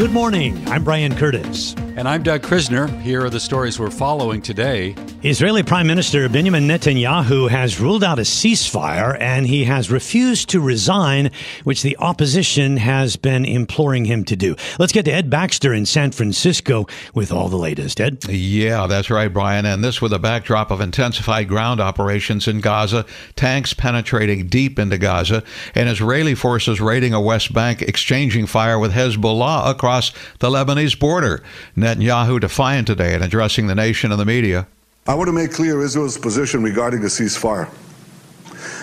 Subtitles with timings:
[0.00, 0.66] Good morning.
[0.66, 1.74] I'm Brian Curtis.
[1.94, 2.88] And I'm Doug Krisner.
[3.02, 4.94] Here are the stories we're following today.
[5.22, 10.62] Israeli Prime Minister Benjamin Netanyahu has ruled out a ceasefire and he has refused to
[10.62, 11.30] resign,
[11.62, 14.56] which the opposition has been imploring him to do.
[14.78, 18.00] Let's get to Ed Baxter in San Francisco with all the latest.
[18.00, 18.24] Ed?
[18.30, 19.66] Yeah, that's right, Brian.
[19.66, 23.04] And this with a backdrop of intensified ground operations in Gaza,
[23.36, 28.94] tanks penetrating deep into Gaza, and Israeli forces raiding a West Bank, exchanging fire with
[28.94, 31.42] Hezbollah across the Lebanese border.
[31.76, 34.66] Netanyahu defiant today and addressing the nation and the media.
[35.10, 37.68] I want to make clear Israel's position regarding a ceasefire.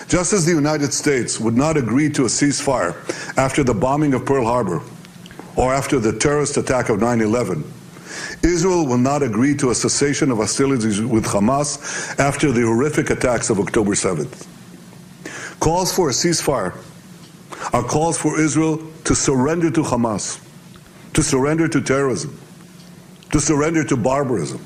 [0.08, 2.92] Just as the United States would not agree to a ceasefire
[3.38, 4.82] after the bombing of Pearl Harbor
[5.56, 7.64] or after the terrorist attack of 9 11,
[8.42, 13.48] Israel will not agree to a cessation of hostilities with Hamas after the horrific attacks
[13.48, 14.46] of October 7th.
[15.60, 16.76] Calls for a ceasefire
[17.72, 20.46] are calls for Israel to surrender to Hamas,
[21.14, 22.38] to surrender to terrorism,
[23.32, 24.62] to surrender to barbarism.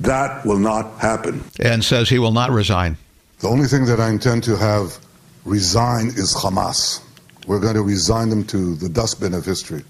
[0.00, 1.44] That will not happen.
[1.60, 2.96] And says he will not resign.
[3.40, 4.98] The only thing that I intend to have
[5.44, 7.00] resign is Hamas.
[7.46, 9.82] We're going to resign them to the dustbin of history.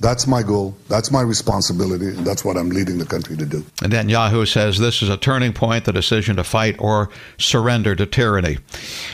[0.00, 0.76] That's my goal.
[0.88, 2.06] That's my responsibility.
[2.06, 3.64] And that's what I'm leading the country to do.
[3.82, 8.06] And Netanyahu says this is a turning point, the decision to fight or surrender to
[8.06, 8.58] tyranny.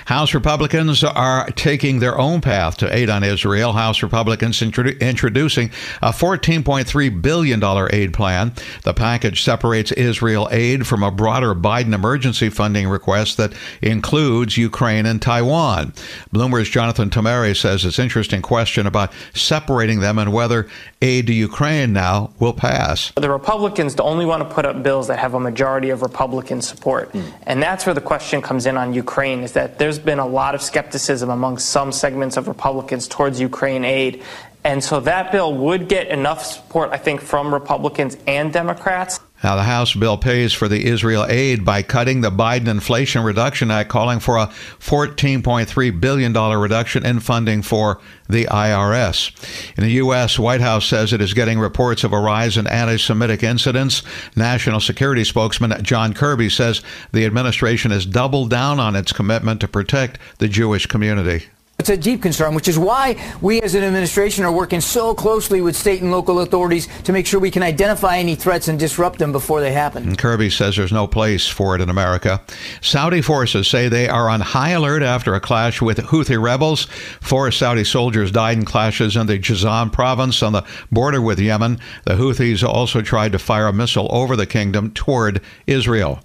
[0.04, 3.72] House Republicans are taking their own path to aid on Israel.
[3.72, 5.70] House Republicans introdu- introducing
[6.02, 8.52] a $14.3 billion aid plan.
[8.82, 15.06] The package separates Israel aid from a broader Biden emergency funding request that includes Ukraine
[15.06, 15.92] and Taiwan.
[16.34, 20.68] Bloomberg's Jonathan Tamari says it's interesting question about separating them and whether
[21.02, 23.12] aid to Ukraine now will pass.
[23.16, 27.12] The Republicans only want to put up bills that have a majority of Republican support.
[27.12, 27.32] Mm.
[27.46, 30.54] And that's where the question comes in on Ukraine is that there's been a lot
[30.54, 34.22] of skepticism among some segments of Republicans towards Ukraine aid.
[34.64, 39.20] And so that bill would get enough support, I think, from Republicans and Democrats.
[39.44, 43.70] Now, the House bill pays for the Israel aid by cutting the Biden Inflation Reduction
[43.70, 44.46] Act, calling for a
[44.80, 49.76] $14.3 billion reduction in funding for the IRS.
[49.76, 52.96] In the U.S., White House says it is getting reports of a rise in anti
[52.96, 54.02] Semitic incidents.
[54.34, 56.80] National Security spokesman John Kirby says
[57.12, 61.48] the administration has doubled down on its commitment to protect the Jewish community.
[61.76, 65.60] It's a deep concern, which is why we as an administration are working so closely
[65.60, 69.18] with state and local authorities to make sure we can identify any threats and disrupt
[69.18, 70.04] them before they happen.
[70.04, 72.40] And Kirby says there's no place for it in America.
[72.80, 76.84] Saudi forces say they are on high alert after a clash with Houthi rebels.
[77.20, 81.80] Four Saudi soldiers died in clashes in the Jizan province on the border with Yemen.
[82.04, 86.20] The Houthis also tried to fire a missile over the kingdom toward Israel.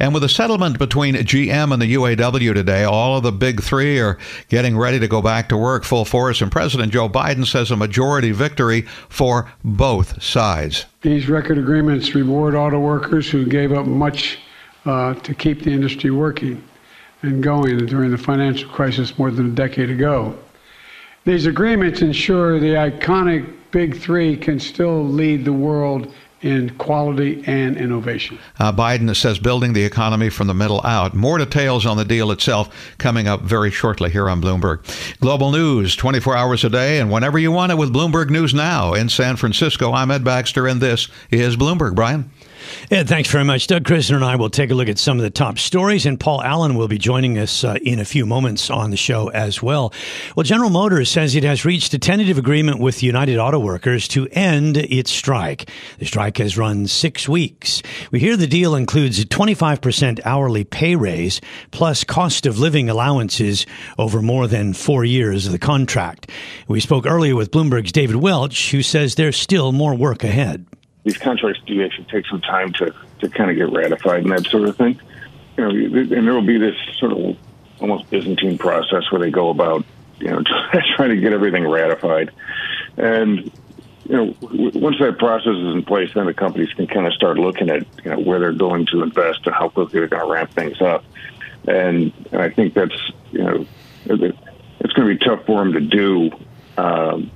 [0.00, 4.00] And with a settlement between GM and the UAW today, all of the big three
[4.00, 4.16] are
[4.48, 7.72] getting ready ready to go back to work full force, and President Joe Biden says
[7.72, 10.84] a majority victory for both sides.
[11.00, 14.38] These record agreements reward auto workers who gave up much
[14.84, 16.62] uh, to keep the industry working
[17.22, 20.38] and going during the financial crisis more than a decade ago.
[21.24, 26.14] These agreements ensure the iconic Big Three can still lead the world
[26.46, 28.38] in quality and innovation.
[28.58, 31.14] Uh, Biden says building the economy from the middle out.
[31.14, 34.80] More details on the deal itself coming up very shortly here on Bloomberg.
[35.20, 38.94] Global news 24 hours a day and whenever you want it with Bloomberg News Now
[38.94, 39.92] in San Francisco.
[39.92, 41.94] I'm Ed Baxter and this is Bloomberg.
[41.94, 42.30] Brian.
[42.90, 43.66] Ed, thanks very much.
[43.66, 46.18] Doug Krisner and I will take a look at some of the top stories, and
[46.18, 49.62] Paul Allen will be joining us uh, in a few moments on the show as
[49.62, 49.92] well.
[50.36, 54.28] Well, General Motors says it has reached a tentative agreement with United Auto Workers to
[54.32, 55.68] end its strike.
[55.98, 57.82] The strike has run six weeks.
[58.10, 61.40] We hear the deal includes a 25% hourly pay raise
[61.70, 63.66] plus cost of living allowances
[63.98, 66.30] over more than four years of the contract.
[66.68, 70.66] We spoke earlier with Bloomberg's David Welch, who says there's still more work ahead
[71.06, 74.44] these contracts do actually take some time to, to kind of get ratified and that
[74.46, 75.00] sort of thing.
[75.56, 77.36] You know, and there will be this sort of
[77.80, 79.84] almost Byzantine process where they go about
[80.18, 80.42] you know,
[80.96, 82.32] trying to get everything ratified.
[82.96, 83.52] And
[84.08, 87.38] you know, once that process is in place, then the companies can kind of start
[87.38, 90.32] looking at you know where they're going to invest and how quickly they're going to
[90.32, 91.04] ramp things up.
[91.68, 93.66] And, and I think that's you know,
[94.06, 96.30] it's going to be tough for them to do.
[96.76, 97.30] Um,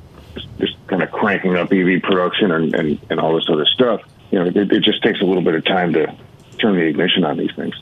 [0.58, 4.00] just kind of cranking up EV production and, and, and all this other stuff.
[4.30, 6.14] You know, it, it just takes a little bit of time to
[6.58, 7.74] turn the ignition on these things.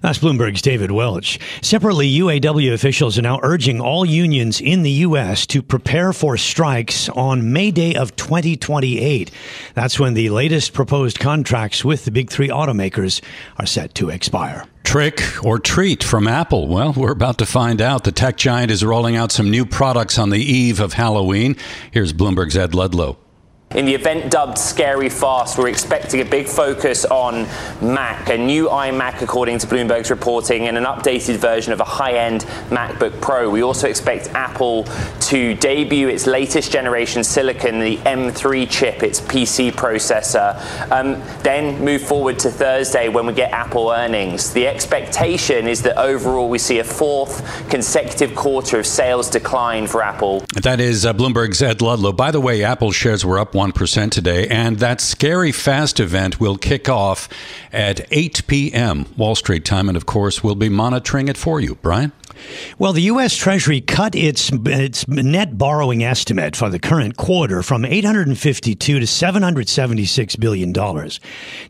[0.00, 1.38] That's Bloomberg's David Welch.
[1.62, 5.46] Separately, UAW officials are now urging all unions in the U.S.
[5.46, 9.30] to prepare for strikes on May Day of 2028.
[9.74, 13.22] That's when the latest proposed contracts with the big three automakers
[13.58, 14.66] are set to expire.
[14.84, 16.68] Trick or treat from Apple?
[16.68, 18.04] Well, we're about to find out.
[18.04, 21.56] The tech giant is rolling out some new products on the eve of Halloween.
[21.92, 23.16] Here's Bloomberg's Ed Ludlow.
[23.74, 27.46] In the event dubbed Scary Fast, we're expecting a big focus on
[27.80, 32.42] Mac, a new iMac according to Bloomberg's reporting, and an updated version of a high-end
[32.68, 33.48] MacBook Pro.
[33.48, 34.84] We also expect Apple
[35.20, 40.60] to debut its latest generation silicon, the M3 chip, its PC processor.
[40.90, 44.52] Um, then move forward to Thursday when we get Apple earnings.
[44.52, 50.02] The expectation is that overall we see a fourth consecutive quarter of sales decline for
[50.02, 50.44] Apple.
[50.62, 52.12] That is uh, Bloomberg's Ed Ludlow.
[52.12, 54.48] By the way, Apple shares were up 1% today.
[54.48, 57.28] And that scary fast event will kick off
[57.72, 59.06] at 8 p.m.
[59.16, 59.88] Wall Street time.
[59.88, 61.76] And of course, we'll be monitoring it for you.
[61.76, 62.12] Brian?
[62.78, 63.36] Well, the U.S.
[63.36, 70.36] Treasury cut its its net borrowing estimate for the current quarter from 852 to 776
[70.36, 71.20] billion dollars.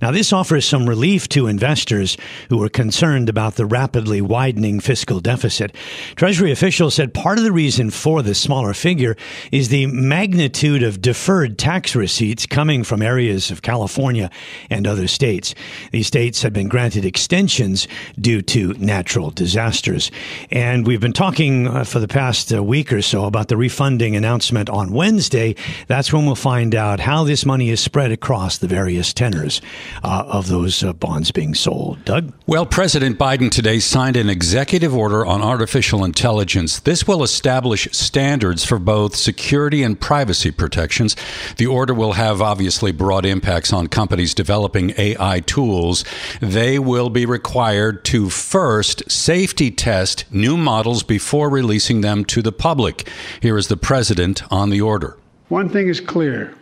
[0.01, 2.17] Now, this offers some relief to investors
[2.49, 5.75] who are concerned about the rapidly widening fiscal deficit.
[6.17, 9.17] Treasury officials said part of the reason for the smaller figure
[9.51, 14.31] is the magnitude of deferred tax receipts coming from areas of California
[14.71, 15.55] and other states.
[15.91, 17.89] These states had been granted extensions
[18.21, 20.11] due to natural disasters.
[20.53, 24.17] And we've been talking uh, for the past uh, week or so about the refunding
[24.17, 25.55] announcement on Wednesday.
[25.87, 29.63] That's when we'll find out how this money is spread across the various tenors
[30.05, 32.05] uh, of those uh, bonds being sold.
[32.05, 32.35] Doug?
[32.47, 36.81] Well, President Biden today signed an executive order on artificial intelligence.
[36.81, 41.17] This will establish standards for both security and privacy protections.
[41.57, 46.05] The order will have obviously broad impacts on companies developing AI tools.
[46.43, 52.51] They will be required to first safety test new models before releasing them to the
[52.51, 53.09] public.
[53.41, 55.17] Here is the president on the order.
[55.49, 56.53] One thing is clear.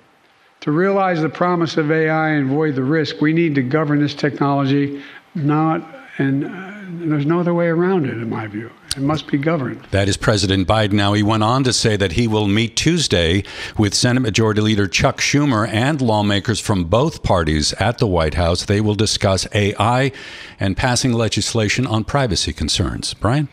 [0.60, 4.14] To realize the promise of AI and avoid the risk, we need to govern this
[4.14, 5.02] technology,
[5.34, 5.82] not,
[6.18, 8.70] and uh, there's no other way around it, in my view.
[8.96, 9.86] It must be governed.
[9.92, 10.92] That is President Biden.
[10.92, 13.44] Now, he went on to say that he will meet Tuesday
[13.78, 18.64] with Senate Majority Leader Chuck Schumer and lawmakers from both parties at the White House.
[18.64, 20.12] They will discuss AI
[20.58, 23.14] and passing legislation on privacy concerns.
[23.14, 23.48] Brian?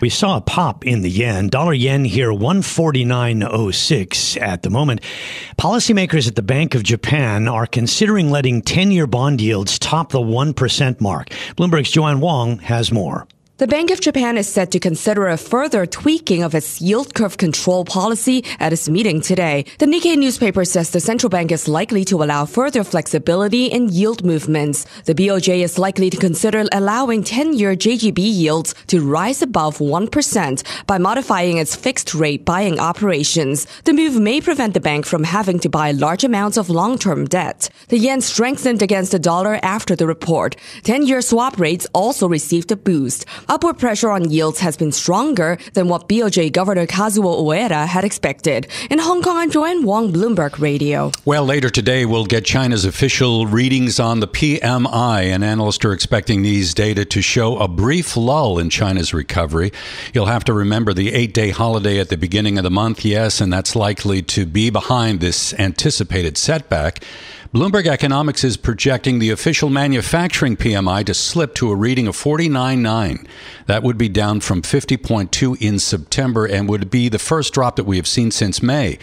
[0.00, 1.48] We saw a pop in the yen.
[1.48, 5.00] Dollar yen here 149.06 at the moment.
[5.58, 11.00] Policymakers at the Bank of Japan are considering letting 10-year bond yields top the 1%
[11.00, 11.28] mark.
[11.56, 13.26] Bloomberg's Joanne Wong has more.
[13.58, 17.38] The Bank of Japan is set to consider a further tweaking of its yield curve
[17.38, 19.64] control policy at its meeting today.
[19.78, 24.22] The Nikkei newspaper says the central bank is likely to allow further flexibility in yield
[24.22, 24.84] movements.
[25.06, 30.98] The BOJ is likely to consider allowing 10-year JGB yields to rise above 1% by
[30.98, 33.66] modifying its fixed rate buying operations.
[33.84, 37.70] The move may prevent the bank from having to buy large amounts of long-term debt.
[37.88, 40.56] The yen strengthened against the dollar after the report.
[40.82, 43.24] 10-year swap rates also received a boost.
[43.48, 48.66] Upward pressure on yields has been stronger than what BOJ Governor Kazuo Ueda had expected.
[48.90, 51.12] In Hong Kong, I'm Joanne Wong, Bloomberg Radio.
[51.24, 56.42] Well, later today, we'll get China's official readings on the PMI, and analysts are expecting
[56.42, 59.72] these data to show a brief lull in China's recovery.
[60.12, 63.40] You'll have to remember the eight day holiday at the beginning of the month, yes,
[63.40, 67.04] and that's likely to be behind this anticipated setback.
[67.56, 73.26] Bloomberg Economics is projecting the official manufacturing PMI to slip to a reading of 49.9.
[73.64, 77.84] That would be down from 50.2 in September and would be the first drop that
[77.84, 78.98] we have seen since May.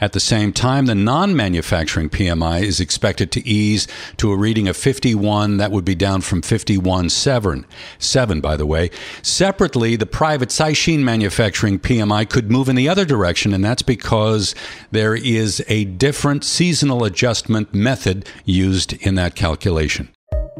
[0.00, 3.86] At the same time, the non manufacturing PMI is expected to ease
[4.16, 5.58] to a reading of 51.
[5.58, 7.64] That would be down from 51.7.
[7.98, 8.90] 7, by the way.
[9.20, 14.54] Separately, the private Caixin manufacturing PMI could move in the other direction, and that's because
[14.92, 20.08] there is a different seasonal adjustment method method used in that calculation.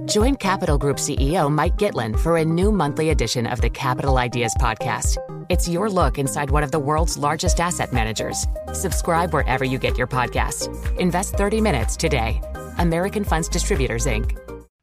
[0.07, 4.55] Join Capital Group CEO Mike Gitlin for a new monthly edition of the Capital Ideas
[4.61, 5.19] Podcast.
[5.49, 8.47] It's your look inside one of the world's largest asset managers.
[8.73, 10.67] Subscribe wherever you get your podcasts.
[10.99, 12.41] Invest 30 minutes today.
[12.79, 14.37] American Funds Distributors, Inc.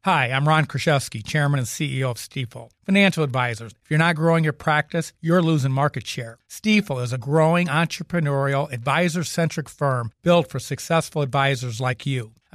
[0.04, 2.70] Hi, I'm Ron Kruszewski, Chairman and CEO of Stifel.
[2.84, 6.38] Financial advisors, if you're not growing your practice, you're losing market share.
[6.48, 12.32] Stifel is a growing entrepreneurial, advisor centric firm built for successful advisors like you.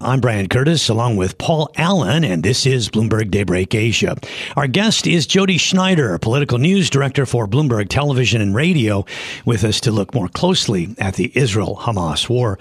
[0.00, 4.16] I'm Brian Curtis, along with Paul Allen, and this is Bloomberg Daybreak Asia.
[4.56, 9.06] Our guest is Jodi Schneider, political news director for Bloomberg Television and Radio,
[9.46, 12.58] with us to look more closely at the Israel Hamas war.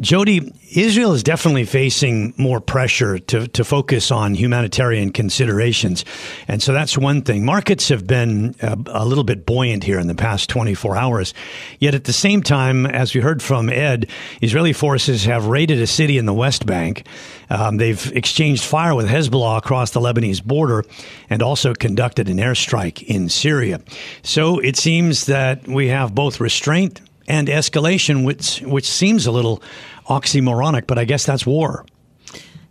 [0.00, 6.04] Jodi, Israel is definitely facing more pressure to, to focus on humanitarian considerations.
[6.46, 7.44] And so that's one thing.
[7.44, 11.32] Markets have been a, a, little bit buoyant here in the past 24 hours.
[11.78, 14.10] Yet at the same time, as we heard from Ed,
[14.42, 17.06] Israeli forces have raided a city in the West Bank.
[17.48, 20.84] Um, they've exchanged fire with Hezbollah across the Lebanese border
[21.30, 23.80] and also conducted an airstrike in Syria.
[24.22, 29.62] So it seems that we have both restraint and escalation, which, which seems a little
[30.08, 31.84] oxymoronic, but I guess that's war.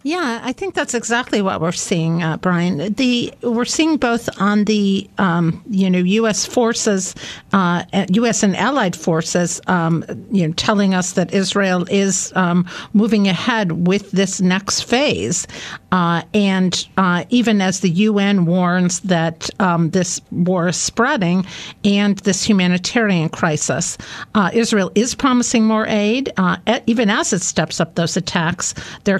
[0.05, 2.93] Yeah, I think that's exactly what we're seeing, uh, Brian.
[2.93, 6.45] The we're seeing both on the um, you know U.S.
[6.45, 7.15] forces,
[7.53, 8.43] uh, U.S.
[8.43, 14.11] and allied forces, um, you know, telling us that Israel is um, moving ahead with
[14.11, 15.47] this next phase,
[15.91, 21.47] uh, and uh, even as the UN warns that um, this war is spreading
[21.83, 23.97] and this humanitarian crisis,
[24.35, 28.75] uh, Israel is promising more aid, uh, even as it steps up those attacks.
[29.03, 29.17] They're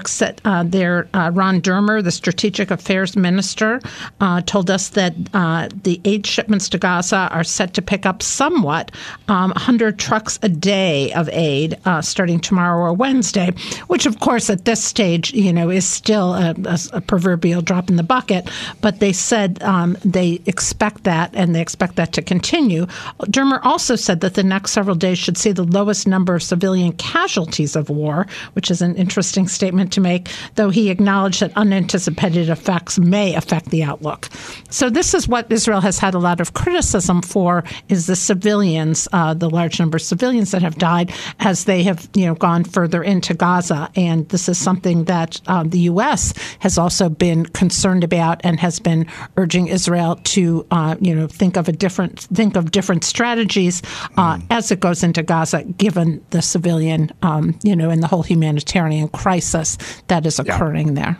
[0.76, 3.80] there, uh, Ron Dermer, the Strategic Affairs Minister,
[4.20, 8.22] uh, told us that uh, the aid shipments to Gaza are set to pick up
[8.22, 8.90] somewhat,
[9.28, 13.52] um, 100 trucks a day of aid uh, starting tomorrow or Wednesday,
[13.86, 17.88] which, of course, at this stage, you know, is still a, a, a proverbial drop
[17.88, 18.50] in the bucket.
[18.82, 22.84] But they said um, they expect that and they expect that to continue.
[23.22, 26.92] Dermer also said that the next several days should see the lowest number of civilian
[26.92, 31.52] casualties of war, which is an interesting statement to make, though though he acknowledged that
[31.54, 34.28] unanticipated effects may affect the outlook.
[34.68, 39.06] So this is what Israel has had a lot of criticism for: is the civilians,
[39.12, 42.64] uh, the large number of civilians that have died as they have you know gone
[42.64, 46.34] further into Gaza, and this is something that um, the U.S.
[46.58, 49.06] has also been concerned about and has been
[49.36, 53.82] urging Israel to uh, you know think of a different think of different strategies
[54.16, 54.46] uh, mm.
[54.50, 59.06] as it goes into Gaza, given the civilian um, you know and the whole humanitarian
[59.10, 61.18] crisis that is occurring occurring there.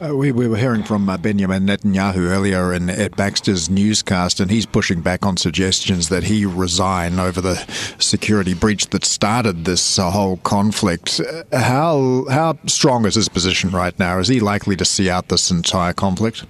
[0.00, 4.50] Uh, we, we were hearing from uh, Benjamin Netanyahu earlier in Ed Baxter's newscast, and
[4.50, 7.54] he's pushing back on suggestions that he resign over the
[8.00, 11.20] security breach that started this uh, whole conflict.
[11.20, 14.18] Uh, how how strong is his position right now?
[14.18, 16.44] Is he likely to see out this entire conflict?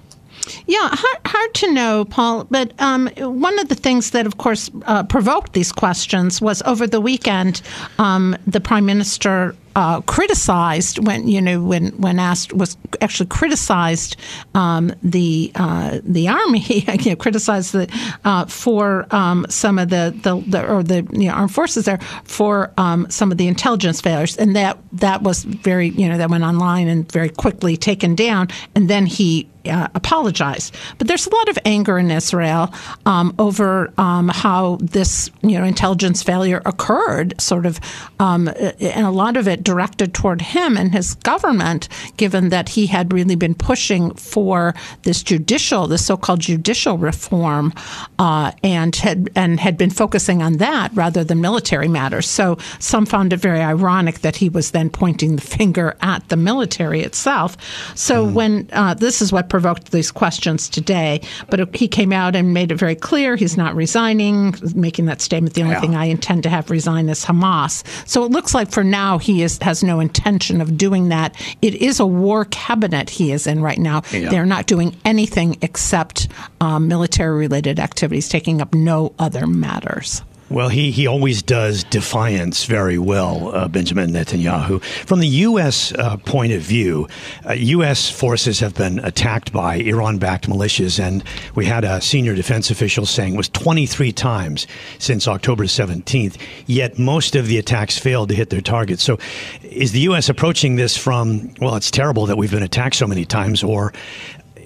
[0.65, 2.45] Yeah, hard, hard to know, Paul.
[2.49, 6.87] But um, one of the things that, of course, uh, provoked these questions was over
[6.87, 7.61] the weekend,
[7.99, 14.15] um, the prime minister uh, criticized when you know when when asked was actually criticized
[14.53, 16.63] um, the uh, the army
[16.99, 17.89] you know, criticized the
[18.23, 21.99] uh, for um, some of the, the, the, or the you know, armed forces there
[22.23, 26.29] for um, some of the intelligence failures and that that was very you know that
[26.29, 30.75] went online and very quickly taken down and then he uh, apologized.
[30.97, 32.73] But there's a lot of anger in Israel
[33.05, 37.39] um, over um, how this, you know, intelligence failure occurred.
[37.39, 37.79] Sort of,
[38.19, 42.87] um, and a lot of it directed toward him and his government, given that he
[42.87, 47.73] had really been pushing for this judicial, this so-called judicial reform,
[48.19, 52.27] uh, and had and had been focusing on that rather than military matters.
[52.27, 56.37] So some found it very ironic that he was then pointing the finger at the
[56.37, 57.57] military itself.
[57.95, 58.33] So mm.
[58.33, 62.71] when uh, this is what provoked these questions today, but he came out and made
[62.71, 65.55] it very clear he's not resigning, making that statement.
[65.55, 65.81] The only yeah.
[65.81, 67.83] thing I intend to have resign is Hamas.
[68.07, 71.35] So it looks like for now he is has no intention of doing that.
[71.61, 74.01] It is a war cabinet he is in right now.
[74.11, 74.29] Yeah.
[74.29, 76.27] They're not doing anything except
[76.61, 80.23] um, military related activities, taking up no other matters.
[80.49, 84.83] Well, he, he always does defiance very well, uh, Benjamin Netanyahu.
[84.83, 85.93] From the U.S.
[85.93, 87.07] Uh, point of view,
[87.47, 88.09] uh, U.S.
[88.09, 91.23] forces have been attacked by Iran backed militias, and
[91.55, 94.67] we had a senior defense official saying it was 23 times
[94.99, 99.01] since October 17th, yet most of the attacks failed to hit their targets.
[99.01, 99.17] So
[99.63, 100.29] is the U.S.
[100.29, 103.93] approaching this from, well, it's terrible that we've been attacked so many times, or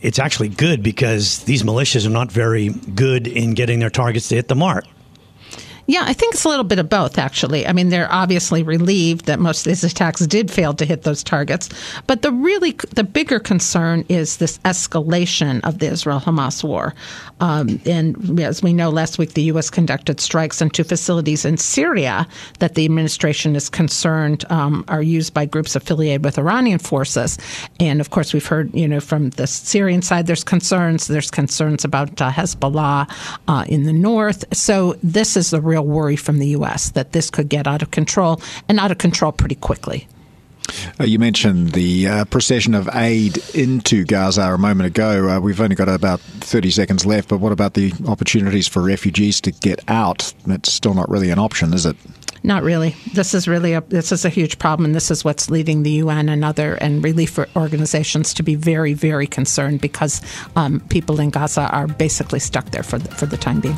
[0.01, 4.35] it's actually good because these militias are not very good in getting their targets to
[4.35, 4.85] hit the mark?
[5.89, 7.65] Yeah, I think it's a little bit of both, actually.
[7.65, 11.23] I mean, they're obviously relieved that most of these attacks did fail to hit those
[11.23, 11.69] targets.
[12.07, 16.93] But the really, the bigger concern is this escalation of the Israel Hamas war.
[17.39, 19.69] Um, and as we know, last week the U.S.
[19.69, 22.27] conducted strikes on two facilities in Syria
[22.59, 27.37] that the administration is concerned um, are used by groups affiliated with Iranian forces.
[27.79, 31.07] And of course, we've heard, you know, from the Syrian side, there's concerns.
[31.07, 33.09] There's concerns about uh, Hezbollah
[33.47, 34.43] uh, in the north.
[34.53, 36.89] So this is the real real worry from the U.S.
[36.91, 40.07] that this could get out of control and out of control pretty quickly.
[40.99, 45.29] Uh, you mentioned the uh, procession of aid into Gaza a moment ago.
[45.29, 49.39] Uh, we've only got about 30 seconds left, but what about the opportunities for refugees
[49.41, 50.33] to get out?
[50.45, 51.95] That's still not really an option, is it?
[52.43, 52.95] Not really.
[53.13, 55.91] This is really a this is a huge problem, and this is what's leading the
[56.03, 60.21] UN and other and relief organizations to be very, very concerned because
[60.55, 63.77] um, people in Gaza are basically stuck there for the, for the time being.